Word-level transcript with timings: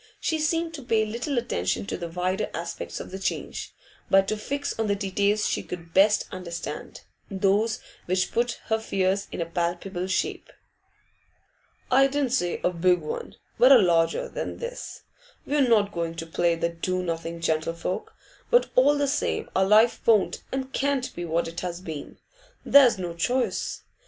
She 0.19 0.39
seemed 0.39 0.73
to 0.73 0.81
pay 0.83 1.05
little 1.05 1.37
attention 1.37 1.85
to 1.85 1.95
the 1.95 2.09
wider 2.09 2.49
aspects 2.55 2.99
of 2.99 3.11
the 3.11 3.19
change, 3.19 3.71
but 4.09 4.27
to 4.29 4.35
fix 4.35 4.73
on 4.79 4.87
the 4.87 4.95
details 4.95 5.47
she 5.47 5.61
could 5.61 5.93
best 5.93 6.25
understand, 6.31 7.01
those 7.29 7.79
which 8.07 8.31
put 8.31 8.53
her 8.65 8.79
fears 8.79 9.27
in 9.31 9.47
palpable 9.51 10.07
shape. 10.07 10.51
'I 11.91 12.07
didn't 12.07 12.31
say 12.31 12.59
a 12.63 12.71
big 12.71 12.97
one, 13.01 13.35
but 13.59 13.71
a 13.71 13.77
larger 13.77 14.27
than 14.27 14.57
this. 14.57 15.03
We're 15.45 15.61
not 15.67 15.91
going 15.93 16.15
to 16.15 16.25
play 16.25 16.55
the 16.55 16.69
do 16.69 17.03
nothing 17.03 17.39
gentlefolk; 17.39 18.11
but 18.49 18.71
all 18.75 18.97
the 18.97 19.07
same 19.07 19.51
our 19.55 19.63
life 19.65 20.01
won't 20.07 20.41
and 20.51 20.73
can't 20.73 21.13
be 21.15 21.25
what 21.25 21.47
it 21.47 21.59
has 21.59 21.79
been. 21.79 22.17
There's 22.65 22.97
no 22.97 23.13
choice. 23.13 23.83